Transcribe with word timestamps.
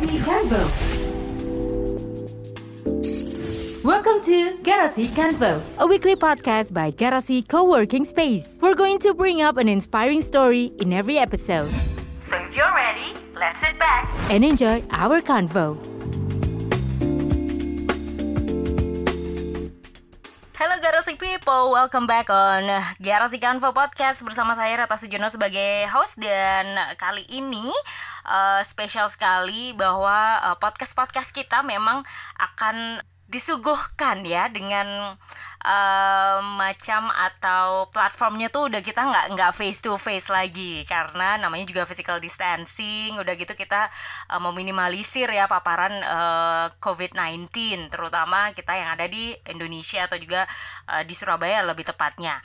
Garasi 0.00 0.18
Convo. 0.24 0.64
Welcome 3.84 4.22
to 4.24 4.56
Garasi 4.62 5.08
Convo, 5.08 5.60
a 5.76 5.86
weekly 5.86 6.16
podcast 6.16 6.72
by 6.72 6.90
Garasi 6.90 7.46
Co-working 7.46 8.06
Space. 8.06 8.58
We're 8.62 8.74
going 8.74 8.98
to 9.00 9.12
bring 9.12 9.42
up 9.42 9.58
an 9.58 9.68
inspiring 9.68 10.22
story 10.22 10.72
in 10.80 10.94
every 10.94 11.18
episode. 11.18 11.70
So 12.24 12.36
if 12.36 12.56
you're 12.56 12.74
ready, 12.74 13.12
let's 13.34 13.60
sit 13.60 13.78
back 13.78 14.08
and 14.30 14.42
enjoy 14.42 14.82
our 14.90 15.20
convo. 15.20 15.89
Hello 20.60 20.76
Garasi 20.76 21.16
people, 21.16 21.72
welcome 21.72 22.04
back 22.04 22.28
on 22.28 22.68
Garasi 23.00 23.40
Convo 23.40 23.72
Podcast 23.72 24.20
bersama 24.20 24.52
saya 24.52 24.76
Rata 24.76 25.00
Sujono 25.00 25.32
sebagai 25.32 25.88
host. 25.88 26.20
Dan 26.20 26.76
kali 27.00 27.24
ini 27.32 27.72
uh, 28.28 28.60
spesial 28.60 29.08
sekali 29.08 29.72
bahwa 29.72 30.36
uh, 30.44 30.60
podcast-podcast 30.60 31.32
kita 31.32 31.64
memang 31.64 32.04
akan 32.36 33.00
disuguhkan 33.32 34.20
ya 34.28 34.52
dengan 34.52 35.16
macam 36.56 37.12
atau 37.12 37.92
platformnya 37.92 38.48
tuh 38.48 38.72
udah 38.72 38.80
kita 38.80 39.04
nggak 39.04 39.26
nggak 39.36 39.52
face 39.52 39.84
to 39.84 39.92
face 40.00 40.32
lagi 40.32 40.80
karena 40.88 41.36
namanya 41.36 41.68
juga 41.68 41.84
physical 41.84 42.16
distancing 42.16 43.20
udah 43.20 43.36
gitu 43.36 43.52
kita 43.52 43.92
uh, 44.32 44.40
meminimalisir 44.40 45.28
ya 45.28 45.44
paparan 45.44 46.00
uh, 46.00 46.72
COVID-19 46.80 47.52
terutama 47.92 48.56
kita 48.56 48.72
yang 48.72 48.96
ada 48.96 49.04
di 49.04 49.36
Indonesia 49.52 50.08
atau 50.08 50.16
juga 50.16 50.48
uh, 50.88 51.04
di 51.04 51.12
Surabaya 51.12 51.60
lebih 51.60 51.84
tepatnya. 51.84 52.40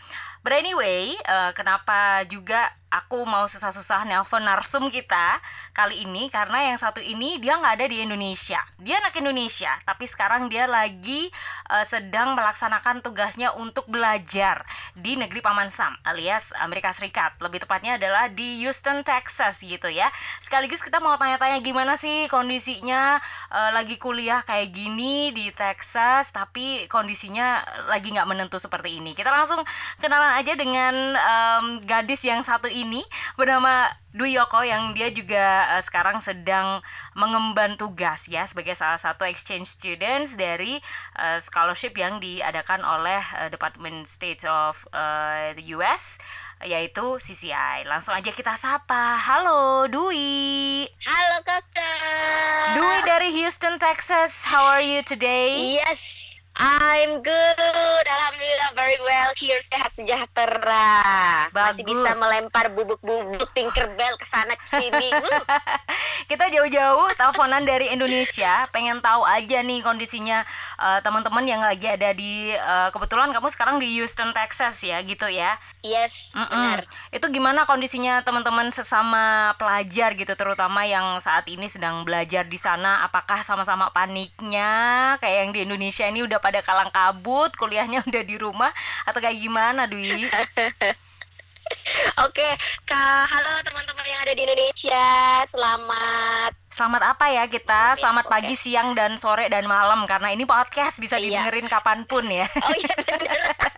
But 0.45 0.61
anyway, 0.61 1.17
uh, 1.25 1.57
kenapa 1.57 2.21
juga 2.29 2.69
aku 2.95 3.27
mau 3.27 3.43
susah-susah 3.51 4.07
nelpon 4.07 4.47
narsum 4.47 4.87
kita 4.87 5.43
kali 5.75 6.07
ini 6.07 6.31
karena 6.31 6.71
yang 6.71 6.79
satu 6.79 7.03
ini 7.03 7.35
dia 7.43 7.59
nggak 7.59 7.83
ada 7.83 7.87
di 7.91 7.99
Indonesia. 7.99 8.63
Dia 8.79 9.03
anak 9.03 9.19
Indonesia, 9.19 9.75
tapi 9.83 10.07
sekarang 10.07 10.47
dia 10.47 10.63
lagi 10.63 11.27
uh, 11.67 11.83
sedang 11.83 12.39
melaksanakan 12.39 13.03
tugasnya 13.03 13.51
untuk 13.59 13.91
belajar 13.91 14.63
di 14.95 15.19
negeri 15.19 15.43
Paman 15.43 15.67
Sam 15.67 15.99
alias 16.07 16.55
Amerika 16.63 16.95
Serikat. 16.95 17.35
Lebih 17.43 17.67
tepatnya 17.67 17.99
adalah 17.99 18.31
di 18.31 18.63
Houston, 18.63 19.03
Texas 19.03 19.59
gitu 19.59 19.91
ya. 19.91 20.07
Sekaligus 20.39 20.79
kita 20.79 21.03
mau 21.03 21.19
tanya-tanya 21.19 21.59
gimana 21.59 21.99
sih 21.99 22.31
kondisinya 22.31 23.19
uh, 23.51 23.71
lagi 23.75 23.99
kuliah 23.99 24.39
kayak 24.47 24.71
gini 24.71 25.35
di 25.35 25.51
Texas, 25.51 26.31
tapi 26.31 26.87
kondisinya 26.87 27.59
lagi 27.91 28.15
nggak 28.15 28.29
menentu 28.29 28.55
seperti 28.55 29.03
ini. 29.03 29.11
Kita 29.11 29.33
langsung 29.33 29.59
kenalan 29.99 30.39
aja 30.39 30.53
dengan 30.55 30.95
um, 31.19 31.65
gadis 31.83 32.23
yang 32.23 32.39
satu 32.45 32.71
ini 32.71 32.84
bernama 33.39 33.89
Dwi 34.15 34.39
Yoko 34.39 34.63
yang 34.63 34.95
dia 34.95 35.11
juga 35.11 35.75
uh, 35.75 35.83
sekarang 35.83 36.23
sedang 36.23 36.79
mengemban 37.19 37.75
tugas 37.75 38.31
ya 38.31 38.47
sebagai 38.47 38.71
salah 38.71 38.95
satu 38.95 39.27
exchange 39.27 39.67
students 39.67 40.39
dari 40.39 40.79
uh, 41.19 41.35
scholarship 41.43 41.99
yang 41.99 42.23
diadakan 42.23 42.79
oleh 42.87 43.19
uh, 43.35 43.51
Department 43.51 44.07
State 44.07 44.47
of 44.47 44.87
uh, 44.95 45.51
the 45.59 45.75
US 45.75 46.15
yaitu 46.63 47.19
CCI. 47.19 47.83
Langsung 47.83 48.15
aja 48.15 48.31
kita 48.31 48.55
sapa. 48.55 49.19
Halo 49.19 49.91
Dwi. 49.91 50.87
Halo 51.03 51.37
kakak. 51.43 52.79
Dwi 52.79 52.95
dari 53.03 53.29
Houston, 53.43 53.75
Texas. 53.75 54.47
How 54.47 54.63
are 54.63 54.85
you 54.85 55.03
today? 55.03 55.75
Yes. 55.75 56.34
I'm 56.55 57.19
good, 57.19 58.05
alhamdulillah 58.07 58.71
very 58.79 58.95
well. 59.03 59.35
Here 59.35 59.59
sehat 59.59 59.91
sejahtera. 59.91 60.87
Bagus. 61.51 61.83
Masih 61.83 61.83
bisa 61.83 62.11
melempar 62.15 62.71
bubuk-bubuk 62.71 63.51
Tinkerbell 63.51 64.15
ke 64.15 64.23
sana 64.23 64.55
ke 64.55 64.63
sini. 64.63 65.11
Kita 66.31 66.47
jauh-jauh 66.47 67.11
teleponan 67.19 67.67
dari 67.67 67.91
Indonesia, 67.91 68.71
pengen 68.71 69.03
tahu 69.03 69.27
aja 69.27 69.59
nih 69.59 69.83
kondisinya 69.83 70.47
uh, 70.79 71.03
teman-teman 71.03 71.43
yang 71.43 71.59
lagi 71.59 71.91
ada 71.91 72.15
di 72.15 72.55
uh, 72.55 72.87
kebetulan 72.95 73.35
kamu 73.35 73.51
sekarang 73.51 73.75
di 73.83 73.91
Houston, 73.99 74.31
Texas 74.31 74.79
ya, 74.79 75.03
gitu 75.03 75.27
ya. 75.27 75.59
Yes, 75.83 76.31
Mm-mm. 76.39 76.47
benar. 76.47 76.87
Itu 77.11 77.27
gimana 77.35 77.67
kondisinya 77.67 78.23
teman-teman 78.23 78.71
sesama 78.71 79.53
pelajar 79.59 80.15
gitu 80.15 80.31
terutama 80.39 80.87
yang 80.87 81.19
saat 81.19 81.45
ini 81.51 81.67
sedang 81.67 82.07
belajar 82.07 82.47
di 82.47 82.57
sana 82.57 83.03
apakah 83.03 83.43
sama-sama 83.43 83.91
paniknya 83.91 84.71
kayak 85.19 85.37
yang 85.45 85.51
di 85.51 85.59
Indonesia 85.67 86.07
ini 86.07 86.23
udah 86.23 86.39
pada 86.45 86.61
kalang 86.61 86.93
kabut 86.93 87.49
kuliahnya 87.57 88.05
udah 88.09 88.21
di 88.21 88.37
rumah 88.37 88.69
atau 89.09 89.17
kayak 89.17 89.41
gimana 89.41 89.89
Dwi? 89.89 90.29
Oke, 92.21 92.45
Kak, 92.85 93.25
halo 93.25 93.57
teman-teman 93.65 94.05
yang 94.05 94.21
ada 94.21 94.37
di 94.37 94.45
Indonesia. 94.45 95.41
Selamat 95.49 96.53
Selamat 96.69 97.17
apa 97.17 97.25
ya 97.33 97.49
kita? 97.49 97.97
Iya, 97.97 98.05
Selamat 98.05 98.29
pagi, 98.29 98.53
siang, 98.53 98.93
dan 98.93 99.17
sore 99.17 99.49
dan 99.49 99.65
malam 99.65 100.05
karena 100.05 100.29
ini 100.29 100.45
podcast 100.45 101.01
bisa 101.01 101.17
Iya. 101.17 101.41
didengerin 101.41 101.65
kapan 101.65 102.05
pun 102.05 102.29
ya. 102.29 102.45
Oh 102.45 102.75
iya 102.77 102.95
benar 103.01 103.39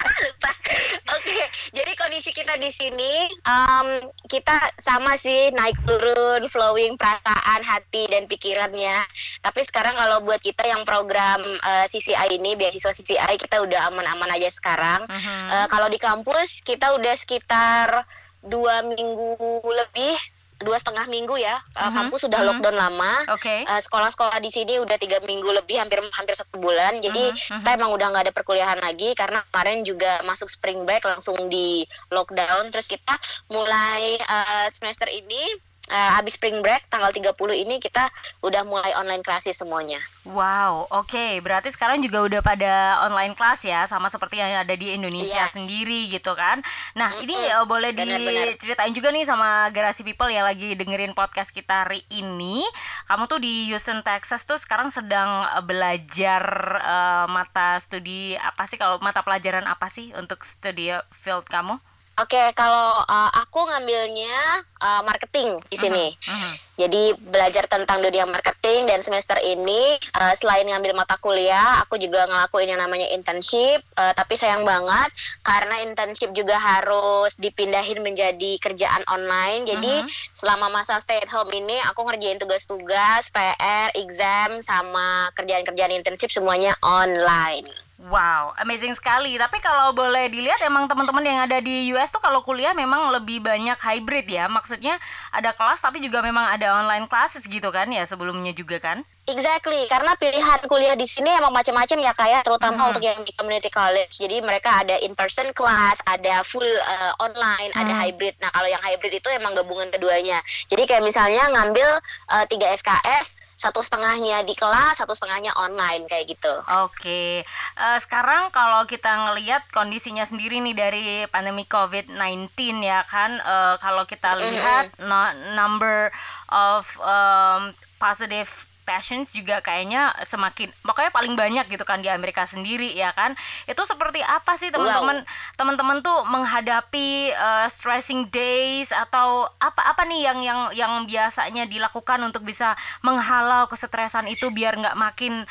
jadi 1.71 1.91
kondisi 1.99 2.29
kita 2.31 2.55
di 2.59 2.71
sini 2.71 3.27
em, 3.29 3.87
kita 4.27 4.55
sama 4.79 5.15
sih 5.19 5.51
naik 5.51 5.77
turun, 5.83 6.47
flowing 6.47 6.95
perasaan, 6.95 7.61
hati 7.63 8.07
dan 8.07 8.25
pikirannya. 8.25 9.03
Tapi 9.43 9.61
sekarang 9.65 9.95
kalau 9.95 10.23
buat 10.23 10.39
kita 10.39 10.63
yang 10.67 10.83
program 10.87 11.41
eh, 11.43 11.85
CCI 11.91 12.37
ini 12.37 12.55
beasiswa 12.55 12.93
CCI 12.93 13.35
kita 13.39 13.63
udah 13.63 13.91
aman-aman 13.91 14.31
aja 14.35 14.49
sekarang. 14.53 15.05
Mhm. 15.07 15.43
Eh, 15.51 15.67
kalau 15.67 15.87
di 15.91 15.99
kampus 15.99 16.61
kita 16.63 16.95
udah 16.95 17.15
sekitar 17.19 18.07
dua 18.45 18.85
minggu 18.85 19.35
lebih 19.65 20.15
dua 20.57 20.77
setengah 20.81 21.05
minggu 21.05 21.37
ya 21.37 21.57
Mhm, 21.77 21.93
kampus 21.93 22.25
sudah 22.25 22.41
mhm. 22.41 22.47
lockdown 22.49 22.77
lama 22.77 23.13
Oke. 23.29 23.61
Eh, 23.61 23.81
sekolah-sekolah 23.81 24.41
di 24.41 24.49
sini 24.49 24.81
udah 24.81 24.97
tiga 24.97 25.21
minggu 25.21 25.45
lebih 25.53 25.77
hampir 25.77 26.01
hampir 26.01 26.33
satu 26.33 26.57
bulan 26.57 26.97
jadi 26.97 27.33
Mhm, 27.33 27.37
mhm. 27.37 27.61
kita 27.61 27.69
emang 27.77 27.91
udah 27.93 28.07
nggak 28.09 28.23
ada 28.29 28.33
perkuliahan 28.33 28.79
lagi 28.81 29.13
karena 29.13 29.45
kemarin 29.53 29.85
juga 29.85 30.21
masuk 30.25 30.49
spring 30.49 30.81
break 30.83 31.05
langsung 31.05 31.37
di 31.47 31.85
lockdown 32.09 32.73
terus 32.73 32.89
kita 32.89 33.13
mulai 33.47 34.17
eh, 34.17 34.67
semester 34.73 35.05
ini 35.07 35.66
eh, 35.87 36.11
habis 36.11 36.35
spring 36.35 36.59
break 36.59 36.85
tanggal 36.87 37.09
30 37.09 37.33
ini 37.57 37.77
kita 37.77 38.07
udah 38.39 38.61
mulai 38.63 38.91
online 38.95 39.21
classes 39.21 39.55
semuanya 39.55 39.99
Wow, 40.27 40.91
oke. 40.91 41.39
Berarti 41.39 41.71
sekarang 41.71 42.03
juga 42.03 42.19
udah 42.19 42.41
pada 42.43 42.73
online 43.07 43.31
kelas 43.31 43.63
ya, 43.63 43.87
sama 43.87 44.11
seperti 44.11 44.35
yang 44.35 44.59
ada 44.59 44.75
di 44.75 44.91
Indonesia 44.91 45.47
Yes. 45.47 45.55
sendiri 45.55 46.03
gitu 46.11 46.35
kan. 46.35 46.59
Nah, 46.93 47.15
ini 47.17 47.31
Mm-mm. 47.31 47.63
eh, 47.63 47.63
boleh 47.63 47.95
Benar-benar. 47.95 48.59
diceritain 48.59 48.91
juga 48.91 49.15
nih 49.15 49.23
sama 49.23 49.71
Garasi 49.71 50.03
People 50.03 50.27
yang 50.27 50.43
lagi 50.43 50.75
dengerin 50.75 51.15
podcast 51.15 51.47
kita 51.49 51.87
hari 51.87 52.03
ini. 52.09 52.59
Kamu 53.07 53.23
tuh 53.25 53.39
di 53.39 53.71
Houston, 53.71 54.03
Texas 54.03 54.43
tuh 54.43 54.59
sekarang 54.59 54.91
sedang 54.91 55.47
eh, 55.47 55.63
belajar 55.63 56.43
eh, 56.75 57.25
mata 57.31 57.79
studi 57.79 58.35
apa 58.35 58.67
sih? 58.67 58.75
Kalau 58.75 58.99
mata 58.99 59.23
pelajaran 59.23 59.63
apa 59.63 59.87
sih 59.87 60.11
untuk 60.11 60.43
studi 60.43 60.91
field 61.15 61.47
kamu? 61.47 61.79
Oke, 62.17 62.49
kalau 62.57 62.97
eh, 63.05 63.31
aku 63.45 63.61
ngambilnya 63.69 64.37
eh, 64.81 65.01
marketing 65.05 65.61
di 65.69 65.77
sini. 65.77 66.05
Mhm. 66.17 66.51
Jadi 66.77 67.03
belajar 67.17 67.65
tentang 67.65 68.05
dunia 68.05 68.25
marketing 68.25 68.85
dan 68.89 69.05
semester 69.05 69.37
ini 69.37 69.97
eh, 70.01 70.33
selain 70.33 70.65
ngambil 70.65 70.97
mata 70.97 71.13
kuliah, 71.21 71.77
aku 71.85 72.01
juga 72.01 72.25
ngelakuin 72.25 72.73
yang 72.73 72.81
namanya 72.81 73.05
internship. 73.13 73.85
Eh, 73.93 74.13
tapi 74.17 74.33
sayang 74.33 74.65
banget 74.65 75.13
karena 75.45 75.85
internship 75.85 76.33
juga 76.33 76.57
harus 76.57 77.37
dipindahin 77.37 78.01
menjadi 78.01 78.57
kerjaan 78.65 79.05
online. 79.13 79.69
Jadi 79.69 79.95
Mhm. 80.01 80.09
selama 80.33 80.73
masa 80.73 80.97
stay 80.97 81.21
at 81.21 81.29
home 81.29 81.53
ini 81.53 81.77
aku 81.85 82.01
ngerjain 82.01 82.41
tugas-tugas, 82.41 83.29
PR, 83.29 83.93
exam 83.93 84.65
sama 84.65 85.29
kerjaan-kerjaan 85.37 85.93
internship 85.93 86.33
semuanya 86.33 86.73
online. 86.81 87.69
Wow, 87.97 88.53
amazing 88.61 88.93
sekali. 88.93 89.41
Tapi 89.41 89.57
kalau 89.57 89.89
boleh 89.89 90.29
dilihat 90.29 90.61
emang 90.61 90.85
teman-teman 90.85 91.25
yang 91.25 91.39
ada 91.49 91.57
di 91.57 91.89
US 91.97 92.13
tuh 92.13 92.21
kalau 92.21 92.45
kuliah 92.45 92.69
memang 92.77 93.09
lebih 93.09 93.41
banyak 93.41 93.73
hybrid 93.73 94.29
ya. 94.29 94.45
Maksudnya 94.45 95.01
ada 95.33 95.49
kelas 95.49 95.81
tapi 95.81 95.97
juga 95.97 96.21
memang 96.21 96.45
ada 96.45 96.77
online 96.77 97.09
classes 97.09 97.41
gitu 97.49 97.73
kan 97.73 97.89
ya 97.89 98.05
sebelumnya 98.05 98.53
juga 98.53 98.77
kan? 98.77 99.01
Exactly, 99.25 99.89
karena 99.89 100.13
pilihan 100.15 100.61
kuliah 100.69 100.93
di 100.93 101.09
sini 101.09 101.27
emang 101.35 101.51
macam-macam 101.51 101.97
ya 101.99 102.13
kayak 102.13 102.41
terutama 102.45 102.79
Mhm. 102.79 102.87
untuk 102.93 103.03
yang 103.03 103.19
di 103.25 103.33
community 103.33 103.73
college. 103.73 104.13
Jadi 104.13 104.45
mereka 104.45 104.85
ada 104.85 104.93
in 105.01 105.17
person 105.17 105.49
class, 105.57 105.97
ada 106.05 106.45
full 106.45 106.63
uh, 106.63 107.11
online, 107.17 107.73
ada 107.73 107.97
Mhm. 107.97 108.01
hybrid. 108.07 108.35
Nah 108.39 108.53
kalau 108.53 108.69
yang 108.69 108.79
hybrid 108.79 109.19
itu 109.19 109.27
emang 109.33 109.57
gabungan 109.57 109.89
keduanya. 109.89 110.37
Jadi 110.69 110.85
kayak 110.85 111.01
misalnya 111.01 111.49
ngambil 111.49 111.89
uh, 112.29 112.45
3 112.45 112.71
SKS, 112.77 113.35
satu 113.57 113.81
setengahnya 113.81 114.45
di 114.45 114.53
kelas, 114.53 115.01
satu 115.01 115.17
setengahnya 115.17 115.49
online 115.57 116.05
kayak 116.05 116.29
gitu. 116.29 116.53
Oke, 116.85 117.41
Eh, 117.77 117.99
sekarang 118.01 118.53
kalau 118.53 118.85
kita 118.85 119.09
ngelihat 119.09 119.65
kondisinya 119.69 120.23
sendiri 120.23 120.61
nih 120.61 120.75
dari 120.77 121.05
pandemi 121.27 121.65
COVID-19 121.65 122.53
ya 122.79 123.01
kan, 123.03 123.41
Eh, 123.41 123.75
kalau 123.81 124.05
kita 124.05 124.37
lihat 124.37 124.93
no- 125.01 125.33
number 125.53 126.13
of 126.47 126.85
um, 127.01 127.73
positive 127.97 128.69
passions 128.87 129.35
juga 129.35 129.59
kayaknya 129.59 130.15
semakin 130.23 130.71
makanya 130.87 131.11
paling 131.11 131.35
banyak 131.35 131.67
gitu 131.67 131.83
kan 131.83 131.99
di 131.99 132.07
Amerika 132.07 132.47
sendiri 132.47 132.95
ya 132.95 133.11
kan? 133.11 133.35
Itu 133.67 133.83
seperti 133.83 134.23
apa 134.23 134.55
sih 134.55 134.71
teman-teman 134.71 135.27
teman-teman 135.59 135.99
tuh 135.99 136.23
menghadapi 136.31 137.35
uh, 137.35 137.67
stressing 137.67 138.31
days 138.31 138.95
atau 138.95 139.51
apa-apa 139.59 140.07
nih 140.07 140.31
yang 140.31 140.39
yang 140.39 140.59
yang 140.71 140.93
biasanya 141.03 141.67
dilakukan 141.67 142.23
untuk 142.23 142.47
bisa 142.47 142.79
menghalau 143.03 143.67
kesetresan 143.67 144.31
itu 144.31 144.47
biar 144.55 144.79
nggak 144.79 144.95
makin 144.95 145.43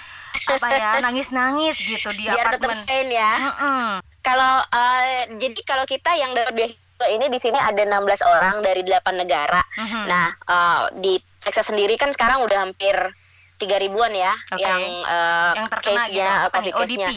apa 0.48 0.66
ya 0.72 0.90
nangis-nangis 1.04 1.76
gitu 1.76 2.08
di 2.16 2.32
biar 2.32 2.48
apartemen? 2.48 2.72
tetap 2.72 2.88
sane 2.88 3.12
ya. 3.12 3.32
Mm 3.36 3.52
-mm. 3.52 3.86
kalau 4.24 4.54
uh, 4.64 5.04
jadi 5.36 5.60
kalau 5.68 5.84
kita 5.84 6.16
yang 6.16 6.32
beasiswa 6.32 7.06
ini 7.12 7.28
di 7.28 7.36
sini 7.36 7.60
ada 7.60 7.84
16 7.84 8.24
orang 8.24 8.64
dari 8.64 8.80
8 8.80 9.04
negara. 9.20 9.60
Mhm. 9.76 10.02
nah 10.08 10.32
uh, 10.48 10.88
di 10.96 11.20
Texas 11.44 11.70
sendiri 11.70 11.94
kan 11.94 12.10
sekarang 12.10 12.42
udah 12.42 12.66
hampir 12.66 12.96
tiga 13.56 13.76
ribuan 13.80 14.12
ya 14.12 14.32
Oke. 14.52 14.62
yang 14.62 14.82
uh, 15.04 15.52
yang 15.56 15.66
terkena 15.68 16.02
gitu 16.08 16.20
case-nya, 16.20 16.28
nih, 16.28 16.48
COVID 16.52 16.74
case-nya 16.76 17.10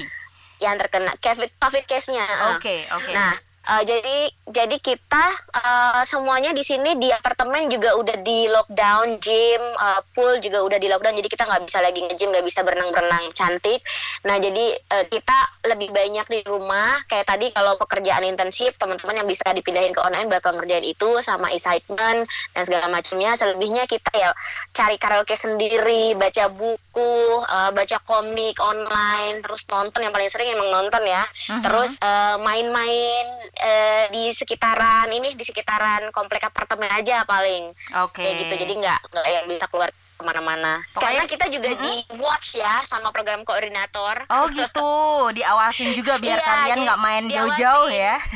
yang 0.59 0.75
terkena 0.75 1.11
COVID 1.23 1.49
COVID 1.55 1.83
case-nya. 1.87 2.25
uh. 2.27 2.55
oke 2.59 2.75
oke 2.95 3.11
Nah, 3.15 3.31
uh, 3.69 3.83
jadi 3.85 4.33
jadi 4.49 4.77
kita 4.81 5.25
uh, 5.53 6.01
semuanya 6.01 6.51
di 6.57 6.65
sini 6.65 6.97
di 6.97 7.13
apartemen 7.13 7.69
juga 7.69 7.93
udah 8.01 8.17
di 8.25 8.49
lockdown, 8.49 9.21
gym, 9.21 9.61
uh, 9.77 10.01
pool 10.17 10.41
juga 10.41 10.65
udah 10.65 10.81
di 10.81 10.89
lockdown. 10.89 11.13
Jadi 11.21 11.29
kita 11.29 11.45
nggak 11.45 11.63
bisa 11.69 11.79
lagi 11.85 12.01
nge-gym, 12.01 12.33
nggak 12.33 12.45
bisa 12.49 12.65
berenang-berenang 12.65 13.29
cantik. 13.37 13.85
Nah, 14.25 14.41
jadi 14.41 14.73
uh, 14.73 15.05
kita 15.05 15.37
lebih 15.69 15.93
banyak 15.93 16.25
di 16.25 16.39
rumah. 16.49 16.97
Kayak 17.05 17.29
tadi 17.29 17.53
kalau 17.53 17.77
pekerjaan 17.77 18.25
intensif, 18.25 18.73
teman-teman 18.81 19.21
yang 19.21 19.27
bisa 19.29 19.45
dipindahin 19.53 19.93
ke 19.93 20.01
online 20.01 20.25
berapa 20.25 20.49
ngerjain 20.49 20.85
itu 20.85 21.21
sama 21.21 21.53
assignment 21.53 22.25
dan 22.57 22.63
segala 22.65 22.89
macamnya. 22.89 23.37
Selebihnya 23.37 23.85
kita 23.85 24.09
ya 24.17 24.33
cari 24.73 24.97
karaoke 24.97 25.37
sendiri, 25.37 26.17
baca 26.17 26.49
buku, 26.49 27.13
uh, 27.45 27.69
baca 27.69 27.97
komik 28.01 28.57
online, 28.65 29.45
terus 29.45 29.61
nonton 29.69 30.01
yang 30.01 30.13
paling 30.13 30.31
sering 30.33 30.57
emang 30.57 30.73
nonton 30.73 31.05
ya. 31.05 31.21
Mhm. 31.53 31.61
Terus 31.61 31.91
eh, 31.99 32.35
main-main 32.41 33.25
eh, 33.59 34.05
di 34.09 34.31
sekitaran 34.31 35.11
ini 35.11 35.35
di 35.35 35.43
sekitaran 35.43 36.09
komplek 36.15 36.47
apartemen 36.47 36.89
aja 36.89 37.27
paling 37.27 37.69
oke 37.99 38.19
kayak 38.19 38.35
gitu. 38.47 38.53
Jadi 38.65 38.73
nggak 38.79 38.99
nggak 39.11 39.25
yang 39.27 39.45
bisa 39.47 39.65
keluar 39.67 39.89
ke 40.19 40.27
mana-mana. 40.27 40.83
Pokoknya- 40.91 41.23
Karena 41.23 41.31
kita 41.31 41.45
juga 41.47 41.69
di 41.73 41.91
watch 42.13 42.53
ya 42.53 42.83
sama 42.83 43.07
program 43.09 43.41
koordinator. 43.41 44.27
Oh 44.27 44.51
gitu, 44.51 44.91
diawasin 45.31 45.95
juga 45.95 46.19
biar 46.19 46.35
Iya, 46.35 46.43
kalian 46.45 46.75
di- 46.75 46.83
nggak 46.83 46.99
main 46.99 47.25
jauh-jauh 47.25 47.87
ya. 47.89 48.19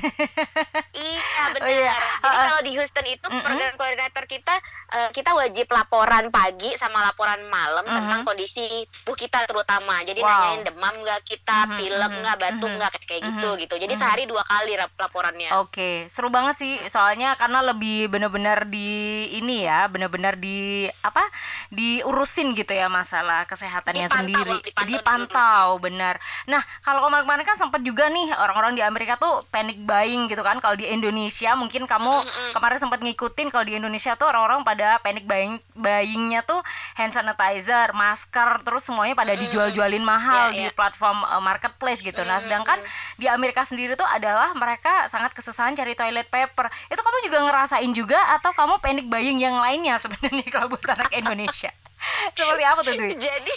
Iya 0.93 1.43
benar. 1.51 1.59
Oh, 1.59 1.69
iya. 1.69 1.93
Jadi 1.93 2.23
Uh-uh. 2.23 2.45
kalau 2.45 2.61
di 2.61 2.71
Houston 2.73 3.05
itu 3.05 3.27
Mm-mm. 3.27 3.43
program 3.43 3.73
koordinator 3.75 4.23
kita 4.23 4.55
eh, 4.93 5.09
kita 5.11 5.33
wajib 5.33 5.67
laporan 5.69 6.29
pagi 6.29 6.71
sama 6.75 7.03
laporan 7.03 7.43
malam 7.43 7.83
Mhm. 7.83 7.93
tentang 7.93 8.21
kondisi 8.23 8.63
tubuh 9.03 9.17
kita 9.17 9.43
terutama. 9.43 9.99
Jadi 10.03 10.21
Wow. 10.21 10.29
nanyain 10.29 10.63
demam 10.63 10.95
nggak 10.95 11.21
kita, 11.23 11.57
Mhm, 11.65 11.75
pilek 11.75 12.07
mhm, 12.09 12.19
nggak, 12.21 12.37
batuk 12.39 12.69
mhm, 12.69 12.77
nggak 12.77 12.89
kayak 12.93 13.05
kayak 13.05 13.21
gitu 13.25 13.49
mhm, 13.49 13.59
gitu. 13.59 13.75
Jadi 13.75 13.93
mhm. 13.93 13.99
sehari 13.99 14.23
dua 14.23 14.43
kali 14.43 14.71
laporannya. 14.77 15.49
Oke, 15.59 16.07
seru 16.07 16.29
banget 16.29 16.55
sih 16.55 16.73
soalnya 16.87 17.35
karena 17.35 17.59
lebih 17.61 18.07
bener-bener 18.07 18.63
di 18.63 18.89
ini 19.33 19.65
ya, 19.65 19.89
bener-bener 19.89 20.37
di 20.37 20.57
apa? 21.01 21.25
Diurusin 21.73 22.53
gitu 22.53 22.69
ya 22.69 22.85
masalah 22.85 23.49
kesehatannya 23.49 24.05
Dipantau, 24.05 24.21
sendiri. 24.21 24.53
dipantau, 24.61 24.85
Dipantau, 24.85 25.67
benar. 25.81 26.15
Nah, 26.45 26.61
kalau 26.85 27.09
kemarin-kemarin 27.09 27.43
kan 27.43 27.57
sempat 27.57 27.81
juga 27.81 28.07
nih 28.07 28.29
orang-orang 28.37 28.77
di 28.77 28.83
Amerika 28.85 29.17
tuh 29.17 29.41
panic 29.49 29.81
buying 29.81 30.29
gitu 30.29 30.45
kan. 30.45 30.61
Kalau 30.61 30.77
di 30.77 30.85
Indonesia 30.85 31.57
mungkin 31.57 31.89
kamu 31.89 32.13
Mm-mm. 32.23 32.51
kemarin 32.53 32.77
sempat 32.77 32.99
ngikutin 33.01 33.49
kalau 33.49 33.65
di 33.65 33.73
Indonesia 33.73 34.13
tuh 34.13 34.29
orang-orang 34.29 34.61
pada 34.61 35.01
panic 35.01 35.25
buying 35.25 35.57
buyingnya 35.73 36.45
tuh 36.45 36.61
hand 36.93 37.11
sanitizer, 37.11 37.89
masker, 37.91 38.61
terus 38.61 38.85
semuanya 38.85 39.17
pada 39.17 39.33
dijual-jualin 39.33 40.05
mahal 40.05 40.53
Iya, 40.53 40.57
di 40.57 40.65
iya. 40.69 40.75
platform 40.75 41.25
uh, 41.25 41.41
marketplace 41.41 42.05
gitu. 42.05 42.21
Nah, 42.21 42.37
sedangkan 42.37 42.77
di 43.17 43.25
Amerika 43.25 43.65
sendiri 43.65 43.97
tuh 43.97 44.05
adalah 44.05 44.53
mereka 44.53 45.09
sangat 45.09 45.33
kesusahan 45.33 45.73
cari 45.73 45.97
toilet 45.97 46.27
paper. 46.29 46.69
Itu 46.91 47.01
kamu 47.01 47.17
juga 47.25 47.37
ngerasain 47.49 47.91
juga 47.95 48.19
atau 48.37 48.51
kamu 48.53 48.77
panic 48.79 49.05
buying 49.09 49.39
yang 49.39 49.57
lainnya 49.57 49.97
sebenarnya 49.97 50.45
kalau 50.53 50.69
buat 50.69 50.83
anak 50.85 51.09
Indonesia? 51.15 51.62
Seperti 52.35 52.63
apa 52.63 52.79
tuh 52.81 52.93
Dwi? 52.93 53.15
jadi 53.29 53.53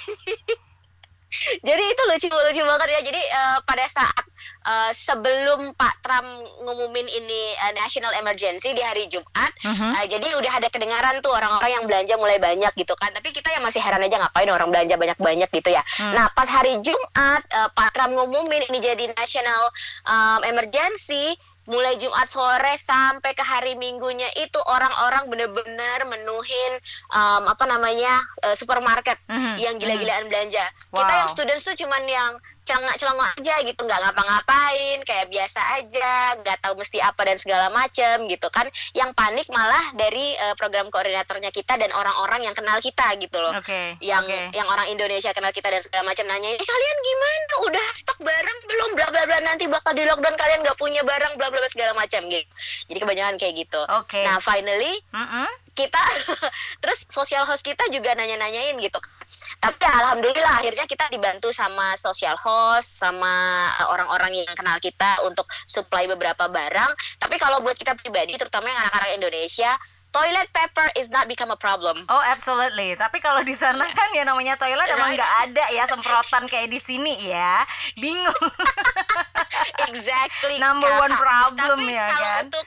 jadi 1.59 1.83
itu 1.85 2.03
lucu 2.07 2.29
lucu 2.31 2.63
banget 2.65 2.89
ya 2.89 3.01
jadi 3.03 3.19
eh, 3.21 3.59
pada 3.67 3.85
saat 3.91 4.25
eh, 4.65 4.91
sebelum 4.95 5.75
Pak 5.75 6.01
Trump 6.01 6.25
ngumumin 6.63 7.05
ini 7.05 7.43
eh, 7.59 7.73
national 7.75 8.15
emergency 8.15 8.71
di 8.71 8.81
hari 8.81 9.05
Jumat 9.07 9.51
Mhm. 9.61 9.91
eh, 9.97 10.07
jadi 10.07 10.27
udah 10.33 10.53
ada 10.55 10.69
kedengaran 10.71 11.19
tuh 11.21 11.35
orang-orang 11.35 11.71
yang 11.73 11.85
belanja 11.85 12.15
mulai 12.17 12.39
banyak 12.39 12.73
gitu 12.73 12.95
kan 12.95 13.11
tapi 13.11 13.35
kita 13.35 13.51
yang 13.51 13.61
masih 13.61 13.83
heran 13.83 14.01
aja 14.01 14.17
ngapain 14.17 14.49
orang 14.49 14.71
belanja 14.71 14.95
banyak-banyak 14.95 15.51
gitu 15.51 15.69
ya 15.69 15.83
Hmm. 15.99 16.15
nah 16.15 16.31
pas 16.31 16.47
hari 16.47 16.79
Jumat 16.81 17.43
eh, 17.45 17.69
Pak 17.71 17.91
Trump 17.93 18.15
ngumumin 18.15 18.63
ini 18.65 18.79
jadi 18.81 19.05
national 19.13 19.63
um, 20.07 20.41
emergency 20.47 21.35
mulai 21.67 21.99
Jumat 21.99 22.27
sore 22.27 22.79
sampai 22.79 23.35
ke 23.35 23.43
hari 23.43 23.75
Minggunya 23.75 24.27
itu 24.39 24.59
orang-orang 24.67 25.27
bener-bener 25.27 26.07
menuhin 26.07 26.73
um, 27.11 27.43
apa 27.47 27.65
namanya 27.67 28.15
eh, 28.47 28.55
supermarket 28.55 29.19
Mhm, 29.27 29.55
yang 29.59 29.75
gila-gilaan 29.77 30.31
belanja. 30.31 30.65
Kita 30.91 31.03
Wow. 31.07 31.19
yang 31.21 31.29
students 31.31 31.67
tuh 31.67 31.77
cuman 31.77 32.03
yang 32.07 32.33
celengak-celengok 32.67 33.29
aja 33.39 33.55
gitu, 33.63 33.81
nggak 33.87 34.01
ngapa-ngapain, 34.03 34.99
kayak 35.07 35.31
biasa 35.31 35.61
aja, 35.79 36.37
nggak 36.43 36.59
tahu 36.61 36.75
mesti 36.77 36.99
apa 36.99 37.23
dan 37.23 37.39
segala 37.39 37.71
macem 37.71 38.27
gitu 38.27 38.51
kan. 38.51 38.67
Yang 38.93 39.15
panik 39.15 39.47
malah 39.49 39.95
dari 39.95 40.35
eh, 40.35 40.55
program 40.59 40.91
koordinatornya 40.91 41.55
kita 41.55 41.79
dan 41.79 41.95
orang-orang 41.95 42.45
yang 42.45 42.55
kenal 42.59 42.77
kita 42.83 43.15
gitu 43.23 43.39
loh. 43.39 43.55
Oke. 43.57 43.97
Yang 44.03 44.27
oke. 44.29 44.59
yang 44.59 44.67
orang 44.67 44.91
Indonesia 44.91 45.31
kenal 45.31 45.55
kita 45.55 45.71
dan 45.71 45.83
segala 45.87 46.11
macam 46.11 46.27
nanya 46.27 46.51
ini 46.51 46.65
kalian 46.65 46.99
gimana 47.05 47.55
udah 47.71 47.89
stok 47.95 48.19
barang 48.25 48.59
belum 48.67 48.91
bla 48.99 49.09
bla 49.15 49.23
bla 49.29 49.39
nanti 49.45 49.65
bakal 49.69 49.93
di 49.95 50.03
lockdown 50.03 50.35
kalian 50.35 50.61
nggak 50.65 50.79
punya 50.81 51.03
barang 51.07 51.39
bla 51.39 51.49
bla 51.53 51.61
bla 51.63 51.71
segala 51.71 51.93
macam 51.95 52.25
gitu 52.27 52.49
jadi 52.91 52.99
kebanyakan 52.99 53.37
kayak 53.39 53.55
gitu 53.63 53.81
Oke. 53.93 54.21
nah 54.25 54.43
finally 54.43 54.99
Mm-mm. 55.15 55.49
Kita 55.77 56.01
terus 56.83 57.05
social 57.13 57.45
host 57.45 57.61
kita 57.61 57.85
juga 57.93 58.17
nanya-nanyain 58.17 58.75
gitu 58.81 58.99
tapi 59.61 59.85
alhamdulillah 59.85 60.65
akhirnya 60.65 60.89
kita 60.89 61.07
dibantu 61.13 61.53
sama 61.53 61.95
social 62.01 62.35
host 62.41 62.97
sama 62.97 63.69
eh, 63.77 63.87
orang-orang 63.93 64.43
yang 64.43 64.55
kenal 64.57 64.81
kita 64.81 65.21
untuk 65.29 65.45
supply 65.69 66.09
beberapa 66.09 66.49
barang 66.49 67.21
tapi 67.21 67.37
kalau 67.37 67.61
buat 67.61 67.77
kita 67.77 67.93
pribadi 68.01 68.35
terutama 68.41 68.73
yang 68.73 68.81
anak-anak 68.89 69.13
Indonesia 69.15 69.71
toilet 70.17 70.49
paper 70.49 70.89
is 70.97 71.13
not 71.13 71.29
become 71.29 71.53
a 71.53 71.61
problem 71.61 72.01
Oh 72.09 72.23
absolutely. 72.25 72.97
Tapi 72.97 73.21
kalau 73.21 73.45
di 73.45 73.53
sana 73.53 73.85
kan 73.93 74.09
ya 74.17 74.25
namanya 74.25 74.57
toilet 74.57 74.89
emang 74.89 75.13
nggak 75.13 75.33
ada 75.45 75.65
ya 75.77 75.85
semprotan 75.85 76.49
kayak 76.49 76.73
di 76.73 76.81
sini 76.81 77.29
ya. 77.29 77.61
Bingung. 78.01 78.33
exactly 79.91 80.57
Number 80.65 80.89
one 81.01 81.15
problem 81.17 81.79
Tapi 81.85 81.93
ya 81.97 82.07
kalau 82.13 82.31
kan? 82.33 82.43
untuk 82.49 82.67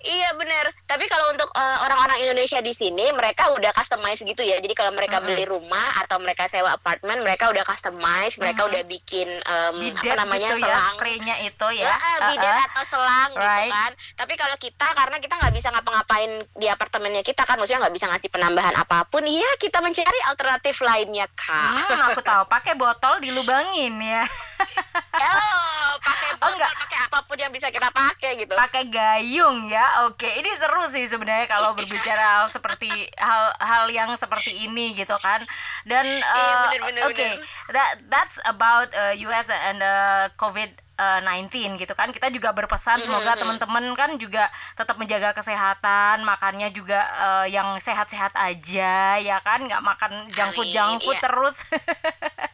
Iya 0.00 0.32
benar. 0.32 0.72
Tapi 0.88 1.04
kalau 1.06 1.28
untuk 1.28 1.52
eh, 1.52 1.78
orang-orang 1.84 2.24
Indonesia 2.24 2.56
di 2.58 2.72
sini, 2.72 3.12
mereka 3.12 3.52
udah 3.52 3.68
customize 3.70 4.24
gitu 4.24 4.40
ya. 4.40 4.56
Jadi 4.56 4.72
kalau 4.72 4.96
mereka 4.96 5.20
Mm-mm. 5.20 5.28
beli 5.28 5.44
rumah 5.44 6.00
atau 6.00 6.16
mereka 6.16 6.48
sewa 6.48 6.72
apartemen, 6.72 7.20
mereka 7.20 7.52
udah 7.52 7.60
customize, 7.62 8.40
mereka 8.40 8.64
Mm-mm. 8.64 8.72
udah 8.72 8.82
bikin 8.88 9.28
em, 9.28 9.76
apa 9.92 10.14
namanya 10.16 10.48
gitu 10.50 10.64
ya, 10.64 10.72
selang. 10.72 10.94
spraynya 10.96 11.36
itu 11.44 11.66
ya. 11.76 11.84
Ya, 11.84 11.94
eh, 11.94 12.18
bidet 12.32 12.48
Uh-uh. 12.48 12.66
atau 12.72 12.82
selang 12.88 13.30
gitu 13.36 13.44
Right. 13.44 13.72
kan. 13.72 13.90
Tapi 14.16 14.34
kalau 14.34 14.56
kita 14.56 14.86
karena 14.90 15.16
kita 15.20 15.34
nggak 15.36 15.54
bisa 15.54 15.68
ngapa-ngapain 15.68 16.30
di 16.56 16.66
apartemennya 16.66 17.20
kita 17.20 17.42
kan, 17.44 17.60
maksudnya 17.60 17.80
nggak 17.84 17.94
bisa 17.94 18.06
ngasih 18.08 18.30
penambahan 18.32 18.74
apa 18.74 19.04
pun, 19.04 19.22
ya 19.28 19.50
kita 19.60 19.84
mencari 19.84 20.18
alternatif 20.26 20.80
lainnya 20.80 21.28
kak. 21.36 21.76
Hmm, 21.76 22.08
aku 22.08 22.24
tahu 22.24 22.48
pakai 22.48 22.72
botol 22.72 23.20
dilubangin 23.20 24.00
ya. 24.00 24.24
Oh, 24.92 25.92
pakai 26.00 26.28
Oh, 26.40 26.48
enggak. 26.50 26.72
pakai 26.74 26.98
apa 27.00 27.18
pun 27.22 27.36
yang 27.36 27.50
bisa 27.50 27.68
kita 27.68 27.88
pakai 27.88 28.30
gitu. 28.38 28.54
pakai 28.54 28.88
gayung 28.88 29.66
ya 29.66 30.04
oke 30.04 30.24
ini 30.24 30.50
seru 30.54 30.88
sih 30.88 31.04
sebenarnya 31.04 31.46
kalau 31.46 31.72
berbicara 31.72 32.40
hal 32.40 32.46
seperti 32.48 32.88
hal 33.14 33.52
hal 33.56 33.84
yang 33.88 34.08
seperti 34.14 34.64
ini 34.64 34.92
gitu 34.94 35.12
kan 35.16 35.44
dan 35.84 36.06
uh, 36.06 36.68
bener, 36.68 36.80
bener, 36.82 37.02
oke 37.04 37.16
bener. 37.16 37.44
that 37.68 37.90
that's 38.08 38.40
about 38.44 38.88
uh, 38.92 39.12
US 39.20 39.48
and 39.48 39.80
uh, 39.80 40.26
COVID 40.34 40.70
uh, 40.96 41.20
19 41.22 41.76
gitu 41.76 41.92
kan 41.92 42.08
kita 42.08 42.28
juga 42.28 42.52
berpesan 42.52 43.00
semoga 43.00 43.32
Mhm. 43.32 43.40
teman-teman 43.40 43.84
kan 43.94 44.10
juga 44.16 44.48
tetap 44.74 44.96
menjaga 44.96 45.32
kesehatan 45.32 46.22
makannya 46.22 46.68
juga 46.70 47.00
uh, 47.16 47.46
yang 47.46 47.76
sehat-sehat 47.76 48.32
aja 48.34 49.16
ya 49.18 49.36
kan 49.40 49.60
nggak 49.60 49.80
makan 49.80 50.12
junk 50.30 50.52
food 50.52 50.68
junk 50.68 51.00
food 51.00 51.16
iya. 51.16 51.22
terus 51.22 51.56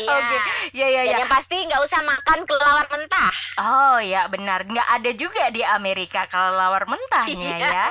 Iya. 0.00 0.12
oke 0.12 0.36
ya 0.72 0.86
ya 0.86 1.00
Dan 1.02 1.10
ya 1.10 1.16
yang 1.18 1.28
pasti 1.28 1.56
nggak 1.60 1.80
usah 1.80 2.00
makan 2.00 2.38
kelelawar 2.44 2.86
mentah. 2.88 3.30
Oh 3.58 3.98
ya 3.98 4.24
benar 4.26 4.64
nggak 4.64 4.88
ada 4.90 5.10
juga 5.12 5.44
di 5.48 5.60
Amerika 5.60 6.24
kelelawar 6.26 6.84
mentahnya 6.84 7.54
Iya, 7.54 7.66
ya. 7.66 7.84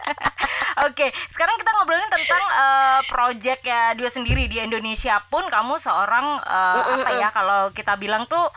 Oke 0.86 1.10
sekarang 1.28 1.56
kita 1.56 1.70
ngobrolin 1.72 2.08
tentang 2.08 2.44
eh, 2.46 3.00
project 3.06 3.60
ya 3.62 3.92
dia 3.92 4.08
sendiri 4.08 4.46
di 4.46 4.58
Indonesia 4.58 5.20
pun 5.26 5.44
kamu 5.46 5.76
seorang 5.76 6.40
eh, 6.40 6.74
Mm-mm, 6.76 6.98
apa 6.98 7.10
ya 7.16 7.28
kalau 7.30 7.60
kita 7.70 7.94
bilang 7.96 8.24
tuh 8.24 8.48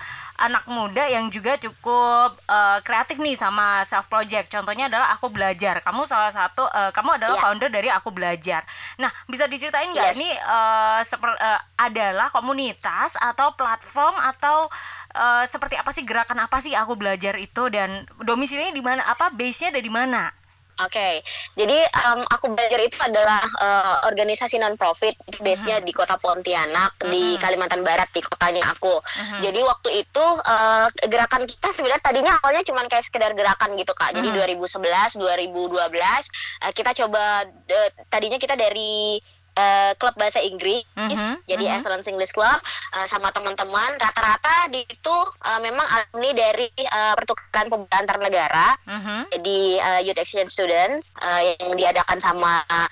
anak 0.42 0.66
muda 0.66 1.06
yang 1.06 1.30
juga 1.30 1.56
cukup 1.62 2.36
uh, 2.50 2.80
kreatif 2.82 3.22
nih 3.22 3.38
sama 3.38 3.86
self 3.86 4.10
project. 4.10 4.50
Contohnya 4.50 4.90
adalah 4.90 5.14
aku 5.14 5.30
belajar. 5.30 5.80
Kamu 5.86 6.10
salah 6.10 6.34
satu 6.34 6.66
uh, 6.66 6.90
kamu 6.90 7.22
adalah 7.22 7.38
yeah. 7.38 7.44
founder 7.46 7.70
dari 7.70 7.90
aku 7.94 8.10
belajar. 8.10 8.66
Nah, 8.98 9.14
bisa 9.30 9.46
diceritain 9.46 9.94
nggak 9.94 10.14
yes. 10.14 10.18
ini 10.18 10.30
uh, 10.44 11.00
seper, 11.06 11.32
uh, 11.38 11.62
adalah 11.78 12.34
komunitas 12.34 13.14
atau 13.22 13.54
platform 13.54 14.18
atau 14.20 14.68
uh, 15.16 15.44
seperti 15.46 15.78
apa 15.78 15.94
sih 15.94 16.04
gerakan 16.04 16.44
apa 16.44 16.60
sih 16.60 16.74
aku 16.74 16.98
belajar 16.98 17.38
itu 17.38 17.70
dan 17.70 18.10
domisilinya 18.22 18.74
di 18.74 18.84
mana? 18.84 19.02
Apa 19.06 19.30
base-nya 19.32 19.74
ada 19.78 19.82
di 19.82 19.94
mana? 19.94 20.43
Oke, 20.82 20.90
okay. 20.90 21.14
jadi 21.54 21.86
um, 22.02 22.26
aku 22.34 22.50
belajar 22.50 22.82
itu 22.82 22.98
adalah 22.98 23.46
uh, 23.62 24.10
organisasi 24.10 24.58
non 24.58 24.74
profit, 24.74 25.14
base-nya 25.38 25.86
di 25.86 25.94
kota 25.94 26.18
Pontianak 26.18 26.98
uh-huh. 26.98 27.14
di 27.14 27.38
Kalimantan 27.38 27.86
Barat 27.86 28.10
di 28.10 28.26
kotanya 28.26 28.74
aku. 28.74 28.98
Uh-huh. 28.98 29.42
Jadi 29.46 29.62
waktu 29.62 30.02
itu 30.02 30.26
uh, 30.26 30.90
gerakan 31.06 31.46
kita 31.46 31.78
sebenarnya 31.78 32.02
tadinya 32.02 32.34
awalnya 32.42 32.66
cuma 32.66 32.82
kayak 32.90 33.06
sekedar 33.06 33.38
gerakan 33.38 33.78
gitu 33.78 33.94
kak. 33.94 34.18
Jadi 34.18 34.34
uh-huh. 34.34 34.50
2011, 34.50 35.22
2012 35.22 35.78
uh, 35.78 36.74
kita 36.74 36.92
coba 37.06 37.46
uh, 37.46 37.90
tadinya 38.10 38.42
kita 38.42 38.58
dari 38.58 39.22
uh, 39.58 39.92
klub 39.98 40.14
bahasa 40.18 40.42
Inggris, 40.42 40.84
uh-huh, 40.98 41.38
jadi 41.46 41.64
uh-huh. 41.70 41.76
Excellence 41.80 42.08
English 42.10 42.34
Club 42.34 42.60
uh, 42.94 43.08
sama 43.08 43.30
teman-teman 43.30 43.98
rata-rata 44.02 44.70
di 44.74 44.86
itu 44.86 45.18
uh, 45.44 45.60
memang 45.62 45.86
alumni 45.86 46.32
dari 46.34 46.68
uh, 46.90 47.14
pertukaran 47.18 47.70
pemuda 47.70 47.96
antar 47.98 48.18
negara, 48.20 48.68
uh-huh. 48.86 49.22
jadi 49.34 49.60
uh, 49.80 50.00
Youth 50.04 50.20
Exchange 50.20 50.52
Students 50.52 51.14
uh, 51.22 51.42
yang 51.60 51.78
diadakan 51.78 52.18
sama 52.20 52.62
uh, 52.68 52.90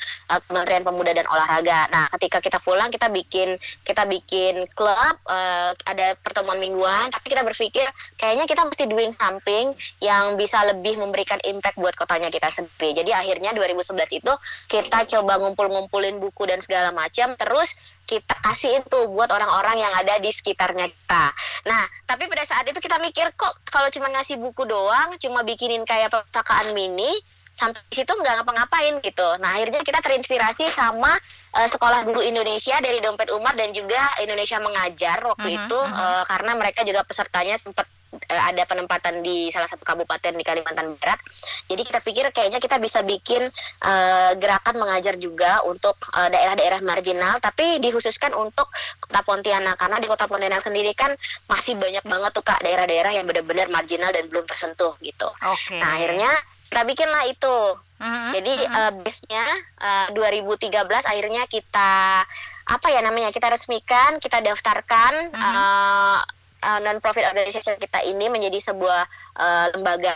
Kementerian 0.48 0.86
Pemuda 0.86 1.12
dan 1.12 1.28
Olahraga. 1.28 1.90
Nah, 1.92 2.08
ketika 2.18 2.40
kita 2.40 2.58
pulang 2.64 2.90
kita 2.94 3.10
bikin 3.10 3.58
kita 3.84 4.06
bikin 4.08 4.66
klub, 4.78 5.16
uh, 5.28 5.72
ada 5.86 6.16
pertemuan 6.22 6.62
mingguan, 6.62 7.10
tapi 7.12 7.34
kita 7.34 7.44
berpikir 7.44 7.88
kayaknya 8.18 8.46
kita 8.48 8.64
mesti 8.64 8.86
doing 8.88 9.12
something 9.18 9.74
yang 10.00 10.36
bisa 10.38 10.62
lebih 10.68 10.98
memberikan 11.00 11.42
impact 11.44 11.78
buat 11.80 11.96
kotanya 11.98 12.30
kita 12.30 12.48
sendiri. 12.52 13.04
Jadi 13.04 13.12
akhirnya 13.12 13.52
2011 13.56 14.20
itu 14.22 14.34
kita 14.70 15.04
coba 15.18 15.42
ngumpul-ngumpulin 15.42 16.22
buku 16.22 16.51
dan 16.52 16.60
segala 16.60 16.92
macam 16.92 17.32
terus 17.40 17.72
kita 18.04 18.36
kasih 18.44 18.84
itu 18.84 19.00
buat 19.08 19.32
orang-orang 19.32 19.80
yang 19.80 19.94
ada 19.96 20.20
di 20.20 20.28
sekitarnya 20.28 20.92
kita 20.92 21.26
nah 21.64 21.88
tapi 22.04 22.28
pada 22.28 22.44
saat 22.44 22.68
itu 22.68 22.84
kita 22.84 23.00
mikir 23.00 23.32
kok 23.40 23.64
kalau 23.72 23.88
cuma 23.88 24.12
ngasih 24.12 24.36
buku 24.36 24.68
doang 24.68 25.16
cuma 25.24 25.48
bikinin 25.48 25.88
kayak 25.88 26.12
perpustakaan 26.12 26.76
mini 26.76 27.16
sampai 27.52 27.84
di 27.92 27.96
situ 28.00 28.12
nggak 28.16 28.42
ngapa-ngapain 28.42 29.04
gitu. 29.04 29.28
Nah 29.44 29.60
akhirnya 29.60 29.84
kita 29.84 30.00
terinspirasi 30.00 30.72
sama 30.72 31.12
uh, 31.52 31.68
sekolah 31.68 32.08
guru 32.08 32.24
Indonesia 32.24 32.80
dari 32.80 33.04
dompet 33.04 33.28
umat 33.36 33.60
dan 33.60 33.76
juga 33.76 34.00
Indonesia 34.24 34.58
mengajar 34.64 35.20
waktu 35.28 35.48
uh 35.48 35.52
-huh, 35.52 35.60
itu 35.68 35.80
uh 35.80 35.86
-huh. 35.86 36.02
Uh, 36.02 36.24
karena 36.32 36.52
mereka 36.56 36.82
juga 36.88 37.04
pesertanya 37.04 37.60
sempat 37.60 37.86
uh, 38.32 38.44
ada 38.48 38.64
penempatan 38.64 39.20
di 39.20 39.52
salah 39.52 39.68
satu 39.68 39.84
kabupaten 39.84 40.32
di 40.32 40.44
Kalimantan 40.48 40.96
Barat. 40.96 41.20
Jadi 41.68 41.82
kita 41.84 42.00
pikir 42.00 42.26
kayaknya 42.32 42.64
kita 42.64 42.80
bisa 42.80 43.04
bikin 43.04 43.52
uh, 43.84 44.32
gerakan 44.40 44.80
mengajar 44.80 45.20
juga 45.20 45.62
untuk 45.68 46.00
eh, 46.16 46.30
daerah-daerah 46.32 46.80
marginal, 46.84 47.38
tapi 47.44 47.80
dikhususkan 47.84 48.32
untuk 48.36 48.68
Kota 49.04 49.22
Pontianak 49.24 49.76
karena 49.76 49.98
di 50.00 50.08
Kota 50.08 50.26
Pontianak 50.26 50.64
sendiri 50.64 50.96
kan 50.96 51.12
masih 51.52 51.76
banyak 51.76 52.04
banget 52.04 52.32
tuh 52.32 52.44
kak 52.46 52.64
daerah-daerah 52.64 53.12
yang 53.12 53.26
benar-benar 53.28 53.68
marginal 53.68 54.12
dan 54.16 54.28
belum 54.32 54.48
tersentuh 54.48 54.96
gitu. 55.04 55.28
Okay. 55.40 55.80
Nah 55.80 56.00
akhirnya 56.00 56.32
kita 56.72 56.82
bikinlah 56.88 57.24
itu. 57.28 57.58
Uh-huh, 58.02 58.32
Jadi 58.34 58.54
uh-huh. 58.66 58.90
uh, 58.90 58.92
base-nya 59.04 59.46
uh, 59.84 60.08
2013 60.16 60.72
akhirnya 60.88 61.44
kita 61.46 62.24
apa 62.62 62.88
ya 62.88 63.04
namanya 63.04 63.36
kita 63.36 63.52
resmikan, 63.52 64.18
kita 64.24 64.40
daftarkan. 64.40 65.36
Uh, 65.36 66.20
uh, 66.62 66.80
non-profit 66.82 67.26
organization 67.28 67.76
kita 67.78 68.02
ini 68.06 68.30
menjadi 68.30 68.58
sebuah 68.72 69.02
uh, 69.38 69.66
lembaga 69.76 70.16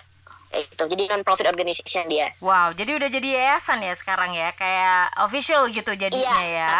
itu 0.53 0.83
jadi 0.87 1.03
non 1.11 1.23
profit 1.25 1.49
organization 1.49 2.05
dia 2.07 2.31
wow 2.39 2.71
jadi 2.71 2.95
udah 2.95 3.09
jadi 3.09 3.27
yayasan 3.41 3.81
ya 3.81 3.93
sekarang 3.97 4.31
ya 4.37 4.53
kayak 4.53 5.11
official 5.25 5.67
gitu 5.67 5.91
jadinya 5.97 6.39
iya. 6.45 6.59
ya 6.61 6.75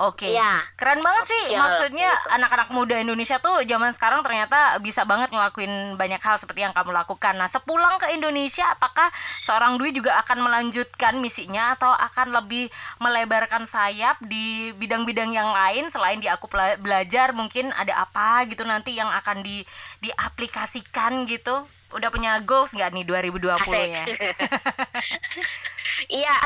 oke 0.00 0.22
okay. 0.22 0.38
iya. 0.38 0.62
keren 0.78 1.02
banget 1.02 1.24
official, 1.26 1.50
sih 1.50 1.58
maksudnya 1.58 2.10
gitu. 2.14 2.34
anak-anak 2.38 2.68
muda 2.72 2.96
Indonesia 2.96 3.36
tuh 3.42 3.64
zaman 3.66 3.90
sekarang 3.92 4.20
ternyata 4.24 4.78
bisa 4.80 5.02
banget 5.04 5.28
ngelakuin 5.34 5.98
banyak 5.98 6.20
hal 6.22 6.36
seperti 6.40 6.64
yang 6.64 6.72
kamu 6.72 6.94
lakukan 6.94 7.34
nah 7.36 7.50
sepulang 7.50 8.00
ke 8.00 8.14
Indonesia 8.14 8.64
apakah 8.70 9.10
seorang 9.42 9.76
Dwi 9.76 9.92
juga 9.92 10.16
akan 10.24 10.44
melanjutkan 10.44 11.20
misinya 11.20 11.76
atau 11.76 11.90
akan 11.92 12.32
lebih 12.42 12.70
melebarkan 13.02 13.68
sayap 13.68 14.20
di 14.24 14.72
bidang-bidang 14.76 15.34
yang 15.34 15.50
lain 15.52 15.90
selain 15.92 16.22
di 16.22 16.30
aku 16.30 16.48
belajar 16.80 17.36
mungkin 17.36 17.70
ada 17.76 18.02
apa 18.02 18.46
gitu 18.48 18.64
nanti 18.64 18.96
yang 18.96 19.10
akan 19.10 19.44
di 19.44 19.62
diaplikasikan 20.00 21.28
gitu 21.28 21.66
udah 21.94 22.08
punya 22.12 22.32
goals 22.44 22.76
nggak 22.76 22.90
nih 22.92 23.04
2020 23.06 23.56
Asik. 23.56 23.88
ya? 23.92 24.04
Iya, 26.06 26.36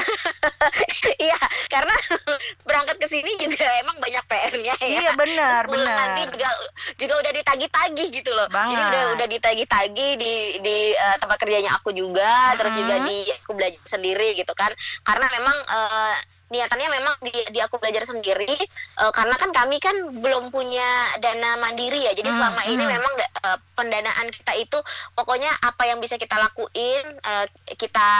iya 1.28 1.40
karena 1.68 1.92
berangkat 2.66 2.96
ke 2.96 3.06
sini 3.10 3.36
juga 3.36 3.68
emang 3.84 4.00
banyak 4.00 4.24
PR-nya 4.24 4.74
ya. 4.80 5.00
Iya 5.04 5.10
benar, 5.12 5.68
benar. 5.68 6.16
Nanti 6.16 6.22
juga 6.32 6.48
juga 6.96 7.14
udah 7.20 7.32
ditagi-tagi 7.36 8.04
gitu 8.16 8.30
loh. 8.32 8.48
Banget. 8.48 8.72
Jadi 8.72 8.82
udah 8.88 9.02
udah 9.18 9.26
ditagi-tagi 9.28 10.08
di 10.16 10.34
di 10.64 10.76
uh, 10.96 11.16
tempat 11.20 11.36
kerjanya 11.36 11.76
aku 11.76 11.92
juga, 11.92 12.24
mm 12.24 12.48
-hmm. 12.48 12.58
terus 12.58 12.72
juga 12.80 12.94
di 13.04 13.16
aku 13.44 13.52
belajar 13.52 13.82
sendiri 13.84 14.28
gitu 14.40 14.52
kan. 14.56 14.72
Karena 15.04 15.26
memang 15.36 15.56
uh, 15.68 16.16
niatannya 16.52 16.88
memang 16.92 17.14
di, 17.24 17.32
di 17.48 17.58
aku 17.64 17.80
belajar 17.80 18.04
sendiri 18.04 18.52
uh, 19.00 19.08
karena 19.08 19.32
kan 19.40 19.48
kami 19.48 19.80
kan 19.80 19.96
belum 20.20 20.52
punya 20.52 20.84
dana 21.24 21.56
mandiri 21.56 22.04
ya. 22.04 22.12
Jadi 22.12 22.28
hmm, 22.28 22.36
selama 22.36 22.62
hmm. 22.62 22.72
ini 22.76 22.84
memang 22.84 23.12
uh, 23.16 23.58
pendanaan 23.72 24.28
kita 24.28 24.52
itu 24.60 24.78
pokoknya 25.16 25.48
apa 25.64 25.88
yang 25.88 25.98
bisa 26.04 26.20
kita 26.20 26.36
lakuin 26.36 27.04
uh, 27.24 27.48
kita 27.80 28.10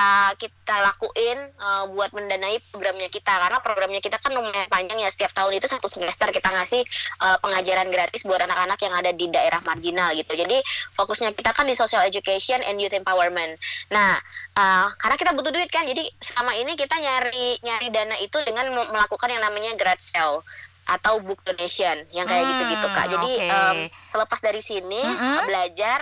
kita 0.40 0.76
lakuin 0.80 1.36
uh, 1.60 1.84
buat 1.92 2.16
mendanai 2.16 2.56
programnya 2.72 3.12
kita. 3.12 3.36
Karena 3.36 3.60
programnya 3.60 4.00
kita 4.00 4.16
kan 4.16 4.32
lumayan 4.32 4.72
panjang 4.72 4.96
ya. 4.96 5.12
Setiap 5.12 5.36
tahun 5.36 5.60
itu 5.60 5.68
satu 5.68 5.92
semester 5.92 6.32
kita 6.32 6.48
ngasih 6.48 6.80
uh, 7.20 7.36
pengajaran 7.44 7.92
gratis 7.92 8.24
buat 8.24 8.40
anak-anak 8.40 8.80
yang 8.80 8.94
ada 8.96 9.12
di 9.12 9.28
daerah 9.28 9.60
marginal 9.60 10.16
gitu. 10.16 10.32
Jadi 10.32 10.56
fokusnya 10.96 11.36
kita 11.36 11.52
kan 11.52 11.68
di 11.68 11.76
social 11.76 12.00
education 12.00 12.64
and 12.64 12.80
youth 12.80 12.96
empowerment. 12.96 13.60
Nah 13.92 14.16
uh, 14.56 14.88
karena 14.96 15.16
kita 15.20 15.30
butuh 15.36 15.52
duit 15.52 15.68
kan 15.68 15.84
jadi 15.84 16.02
selama 16.22 16.52
ini 16.56 16.72
kita 16.78 16.96
nyari 16.96 17.60
nyari 17.60 17.88
dana 17.92 18.16
itu 18.26 18.38
dengan 18.46 18.70
melakukan 18.90 19.28
yang 19.30 19.42
namanya 19.42 19.74
grad 19.74 19.98
sale 19.98 20.42
atau 20.82 21.22
book 21.22 21.38
donation 21.46 21.94
yang 22.10 22.26
kayak 22.26 22.42
gitu-gitu 22.42 22.86
kak. 22.90 23.06
Jadi 23.06 23.32
okay. 23.38 23.50
um, 23.54 23.78
selepas 24.10 24.38
dari 24.42 24.58
sini 24.58 24.98
mm 24.98 25.14
-hmm. 25.14 25.46
belajar 25.46 26.00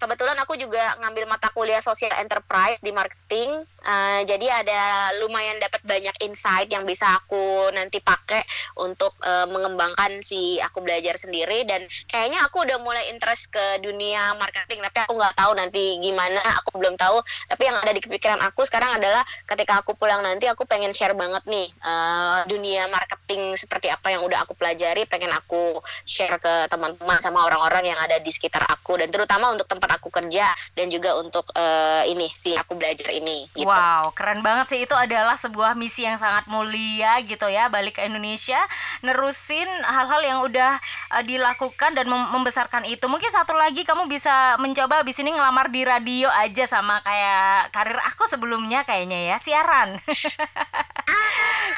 kebetulan 0.00 0.34
aku 0.40 0.58
juga 0.58 0.82
ngambil 1.04 1.30
mata 1.30 1.52
kuliah 1.52 1.84
social 1.84 2.10
enterprise 2.18 2.80
di 2.82 2.90
marketing 2.90 3.62
uh, 3.84 4.20
jadi 4.26 4.62
ada 4.64 4.80
lumayan 5.22 5.58
dapat 5.62 5.82
banyak 5.84 6.16
insight 6.24 6.68
yang 6.70 6.86
bisa 6.86 7.06
aku 7.06 7.70
nanti 7.74 7.98
pakai 8.02 8.42
untuk 8.80 9.14
uh, 9.22 9.46
mengembangkan 9.50 10.22
si 10.24 10.58
aku 10.62 10.82
belajar 10.82 11.18
sendiri 11.18 11.66
dan 11.68 11.84
kayaknya 12.10 12.42
aku 12.46 12.64
udah 12.64 12.78
mulai 12.82 13.10
interest 13.12 13.52
ke 13.52 13.82
dunia 13.84 14.34
marketing 14.38 14.82
tapi 14.82 14.98
aku 15.06 15.14
nggak 15.18 15.36
tahu 15.36 15.52
nanti 15.54 15.98
gimana 16.02 16.40
aku 16.62 16.78
belum 16.78 16.98
tahu 16.98 17.22
tapi 17.50 17.62
yang 17.68 17.76
ada 17.78 17.92
di 17.94 18.00
pikiran 18.02 18.40
aku 18.42 18.66
sekarang 18.66 18.98
adalah 18.98 19.22
ketika 19.46 19.80
aku 19.80 19.94
pulang 19.94 20.22
nanti 20.24 20.48
aku 20.48 20.66
pengen 20.66 20.94
share 20.96 21.14
banget 21.14 21.42
nih 21.46 21.68
uh, 21.84 22.44
dunia 22.48 22.88
marketing 22.90 23.54
seperti 23.54 23.88
apa 23.88 24.12
yang 24.12 24.22
udah 24.24 24.44
aku 24.44 24.54
pelajari 24.58 25.04
pengen 25.06 25.30
aku 25.32 25.78
share 26.04 26.36
ke 26.38 26.66
teman-teman 26.68 27.18
sama 27.22 27.44
orang-orang 27.46 27.94
yang 27.94 28.00
ada 28.00 28.18
di 28.18 28.30
sekitar 28.30 28.64
aku 28.68 28.98
dan 28.98 29.08
terutama 29.08 29.52
untuk 29.52 29.68
tempat 29.68 30.00
aku 30.00 30.08
kerja 30.12 30.48
dan 30.76 30.86
juga 30.92 31.16
untuk 31.16 31.48
uh, 31.56 32.04
ini 32.04 32.28
sih 32.36 32.52
aku 32.56 32.76
belajar 32.76 33.08
ini. 33.12 33.48
Gitu. 33.56 33.64
Wow, 33.64 33.71
keren 34.16 34.40
banget 34.40 34.66
sih 34.72 34.80
itu 34.84 34.94
adalah 34.96 35.36
sebuah 35.38 35.74
misi 35.78 36.04
yang 36.04 36.16
sangat 36.20 36.48
mulia 36.50 37.20
gitu 37.24 37.46
ya 37.48 37.68
balik 37.72 38.00
ke 38.00 38.06
Indonesia 38.06 38.58
nerusin 39.02 39.68
hal-hal 39.82 40.22
yang 40.22 40.38
udah 40.44 40.78
uh, 41.12 41.22
dilakukan 41.24 41.96
dan 41.96 42.06
mem 42.08 42.22
membesarkan 42.32 42.86
itu. 42.88 43.04
Mungkin 43.06 43.30
satu 43.30 43.54
lagi 43.54 43.84
kamu 43.86 44.08
bisa 44.08 44.56
mencoba 44.58 45.04
di 45.04 45.14
sini 45.14 45.34
ngelamar 45.34 45.68
di 45.68 45.82
radio 45.84 46.30
aja 46.32 46.64
sama 46.66 47.02
kayak 47.04 47.70
karir 47.74 47.98
aku 48.08 48.26
sebelumnya 48.26 48.82
kayaknya 48.82 49.34
ya 49.34 49.36
siaran. 49.38 49.98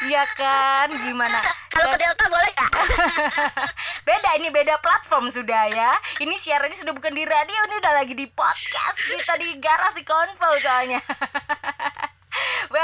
Iya 0.04 0.24
kan, 0.36 0.88
gimana? 0.90 1.40
Kalau 1.72 1.96
ke 1.96 1.96
Delta 1.96 2.24
boleh 2.28 2.52
kak? 2.52 2.72
beda 4.08 4.30
ini 4.36 4.48
beda 4.52 4.76
platform 4.82 5.32
sudah 5.32 5.64
ya. 5.70 5.92
Ini 6.20 6.34
siarannya 6.36 6.76
sudah 6.76 6.92
bukan 6.92 7.14
di 7.16 7.24
radio, 7.24 7.60
ini 7.70 7.76
udah 7.80 7.92
lagi 8.02 8.12
di 8.12 8.26
podcast 8.28 8.98
kita 9.00 9.40
di 9.40 9.56
garasi 9.62 10.04
konvo 10.04 10.50
soalnya. 10.60 11.00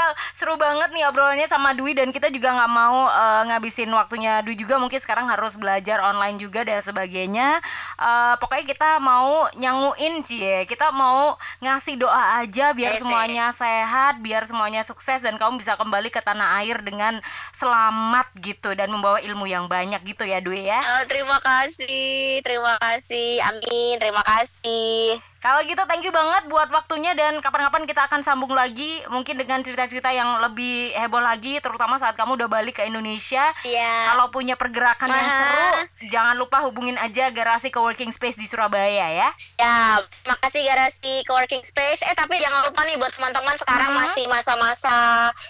well, 0.01 0.13
seru 0.33 0.55
banget 0.57 0.89
nih 0.89 1.05
obrolannya 1.05 1.45
sama 1.45 1.77
Dwi 1.77 1.93
dan 1.93 2.09
kita 2.09 2.33
juga 2.33 2.57
nggak 2.57 2.71
mau 2.71 3.05
uh, 3.05 3.41
ngabisin 3.45 3.89
waktunya 3.93 4.41
Dwi 4.41 4.57
juga 4.57 4.81
mungkin 4.81 4.97
sekarang 4.97 5.29
harus 5.29 5.53
belajar 5.53 6.01
online 6.01 6.41
juga 6.41 6.65
dan 6.65 6.81
sebagainya. 6.81 7.61
Uh, 8.01 8.33
pokoknya 8.41 8.65
kita 8.73 8.89
mau 8.97 9.45
nyanguin 9.53 10.25
cie, 10.25 10.65
kita 10.65 10.89
mau 10.89 11.37
ngasih 11.61 12.01
doa 12.01 12.41
aja 12.41 12.73
biar 12.73 12.97
semuanya 12.97 13.53
sehat, 13.53 14.19
biar 14.25 14.43
semuanya 14.49 14.81
sukses 14.81 15.21
dan 15.21 15.37
kamu 15.37 15.61
bisa 15.61 15.77
kembali 15.77 16.09
ke 16.09 16.21
tanah 16.23 16.65
air 16.65 16.81
dengan 16.81 17.21
selamat 17.53 18.33
gitu 18.41 18.73
dan 18.73 18.89
membawa 18.89 19.21
ilmu 19.21 19.45
yang 19.45 19.69
banyak 19.69 20.01
gitu 20.01 20.25
ya 20.25 20.41
Dwi 20.41 20.65
ya. 20.65 20.81
Oh, 20.81 21.03
terima 21.05 21.37
kasih, 21.39 22.41
terima 22.41 22.75
kasih, 22.81 23.43
amin, 23.45 24.01
terima 24.01 24.23
kasih. 24.25 25.30
Kalau 25.41 25.57
gitu 25.65 25.81
thank 25.89 26.05
you 26.05 26.13
banget 26.13 26.45
buat 26.45 26.69
waktunya 26.69 27.17
dan 27.17 27.41
kapan-kapan 27.41 27.89
kita 27.89 28.05
akan 28.05 28.21
sambung 28.21 28.53
lagi 28.53 29.01
mungkin 29.09 29.41
dengan 29.41 29.65
cerita-cerita 29.65 30.13
yang 30.13 30.37
lebih 30.37 30.93
heboh 30.93 31.17
lagi 31.17 31.57
terutama 31.57 31.97
saat 31.97 32.13
kamu 32.13 32.37
udah 32.37 32.45
balik 32.45 32.77
ke 32.77 32.85
Indonesia. 32.85 33.49
Iya. 33.65 34.13
Kalau 34.13 34.29
punya 34.29 34.53
pergerakan 34.53 35.09
yang 35.09 35.25
Wah. 35.25 35.33
seru, 35.33 35.69
jangan 36.13 36.37
lupa 36.37 36.61
hubungin 36.61 36.93
aja 37.01 37.33
garasi 37.33 37.73
coworking 37.73 38.13
space 38.13 38.37
di 38.37 38.45
Surabaya 38.45 39.09
ya. 39.09 39.29
Ya, 39.57 40.05
makasih 40.29 40.61
garasi 40.61 41.25
coworking 41.25 41.65
space. 41.65 42.05
Eh 42.05 42.13
tapi 42.13 42.37
jangan 42.37 42.61
lupa 42.69 42.85
nih 42.85 43.01
buat 43.01 43.09
teman-teman 43.17 43.57
sekarang 43.57 43.97
Mhm. 43.97 43.97
masih 43.97 44.25
masa-masa 44.29 44.93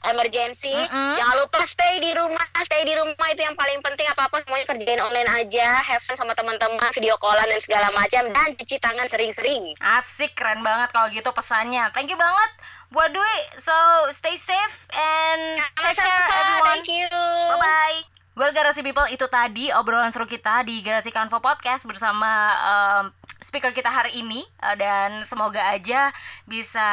emergency. 0.08 0.72
Mhm. 0.72 1.20
Jangan 1.20 1.36
lupa 1.36 1.68
stay 1.68 2.00
di 2.00 2.16
rumah, 2.16 2.48
stay 2.64 2.88
di 2.88 2.96
rumah 2.96 3.28
itu 3.28 3.44
yang 3.44 3.60
paling 3.60 3.84
penting 3.84 4.08
apa-apa 4.08 4.40
semuanya 4.40 4.72
kerjain 4.72 5.04
online 5.04 5.28
aja. 5.36 5.84
Have 5.84 6.00
fun 6.08 6.16
sama 6.16 6.32
teman-teman, 6.32 6.80
video 6.96 7.20
callan 7.20 7.44
dan 7.44 7.60
segala 7.60 7.92
macam 7.92 8.24
dan 8.32 8.56
cuci 8.56 8.80
tangan 8.80 9.12
sering-sering. 9.12 9.76
Asik, 9.82 10.38
keren 10.38 10.62
banget 10.62 10.94
kalau 10.94 11.10
gitu 11.10 11.34
pesannya. 11.34 11.90
Thank 11.92 12.14
you 12.14 12.20
banget 12.20 12.50
buat 12.94 13.10
Dwi. 13.10 13.38
So, 13.58 13.74
stay 14.14 14.38
safe 14.38 14.86
and 14.94 15.58
take 15.80 15.98
care 15.98 16.22
everyone. 16.22 16.70
thank 16.78 16.88
you. 16.92 17.10
Bye-bye. 17.58 18.00
Well, 18.32 18.56
Garasi 18.56 18.80
People, 18.80 19.04
itu 19.12 19.28
tadi 19.28 19.74
obrolan 19.76 20.08
seru 20.14 20.24
kita 20.24 20.64
di 20.64 20.80
Garasi 20.80 21.12
Kanvo 21.12 21.44
Podcast 21.44 21.84
bersama 21.84 22.32
um, 22.64 23.04
speaker 23.42 23.74
kita 23.74 23.90
hari 23.90 24.22
ini 24.22 24.46
uh, 24.62 24.78
dan 24.78 25.26
semoga 25.26 25.60
aja 25.74 26.14
bisa 26.46 26.88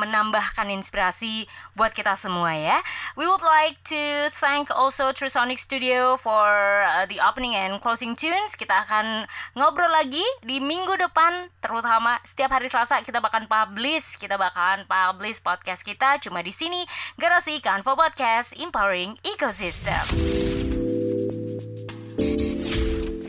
menambahkan 0.00 0.66
inspirasi 0.72 1.44
buat 1.76 1.92
kita 1.92 2.16
semua 2.16 2.56
ya. 2.56 2.80
We 3.14 3.28
would 3.28 3.44
like 3.44 3.78
to 3.92 4.32
thank 4.32 4.72
also 4.72 5.12
True 5.12 5.30
Sonic 5.30 5.60
Studio 5.60 6.16
for 6.16 6.48
uh, 6.88 7.04
the 7.06 7.20
opening 7.20 7.52
and 7.52 7.78
closing 7.78 8.16
tunes. 8.16 8.56
Kita 8.56 8.88
akan 8.88 9.28
ngobrol 9.54 9.92
lagi 9.92 10.24
di 10.40 10.58
minggu 10.58 10.96
depan, 10.96 11.52
terutama 11.60 12.16
setiap 12.24 12.56
hari 12.56 12.72
Selasa 12.72 13.04
kita 13.04 13.20
bakalan 13.20 13.46
publish, 13.46 14.16
kita 14.16 14.40
bakalan 14.40 14.88
publish 14.88 15.38
podcast 15.44 15.84
kita 15.84 16.16
cuma 16.24 16.40
di 16.40 16.50
sini 16.50 16.82
Garasi 17.20 17.60
Kanvo 17.60 17.94
Podcast 17.94 18.56
Empowering 18.56 19.20
Ecosystem. 19.22 20.59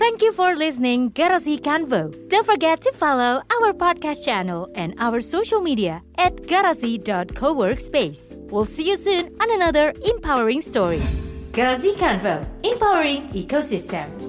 Thank 0.01 0.24
you 0.24 0.34
for 0.34 0.55
listening 0.55 1.12
Garasi 1.12 1.60
Canvo. 1.62 2.10
Don't 2.27 2.43
forget 2.43 2.81
to 2.81 2.91
follow 2.93 3.43
our 3.53 3.72
podcast 3.72 4.25
channel 4.25 4.67
and 4.74 4.96
our 4.98 5.22
social 5.22 5.62
media 5.62 6.01
at 6.17 6.36
garasi.coworkspace. 6.50 8.36
We'll 8.50 8.65
see 8.65 8.89
you 8.89 8.98
soon 8.98 9.27
on 9.39 9.51
another 9.53 9.93
empowering 10.03 10.62
stories. 10.62 11.22
Garasi 11.51 11.93
Canvo, 11.93 12.43
empowering 12.63 13.29
ecosystem. 13.29 14.21